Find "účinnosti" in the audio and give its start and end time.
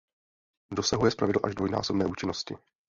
2.05-2.55